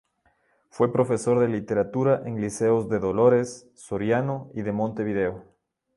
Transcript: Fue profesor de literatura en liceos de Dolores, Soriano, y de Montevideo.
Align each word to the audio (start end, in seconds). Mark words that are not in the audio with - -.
Fue 0.71 0.91
profesor 0.91 1.37
de 1.37 1.47
literatura 1.47 2.23
en 2.25 2.41
liceos 2.41 2.89
de 2.89 2.97
Dolores, 2.97 3.69
Soriano, 3.75 4.49
y 4.55 4.63
de 4.63 4.71
Montevideo. 4.71 5.45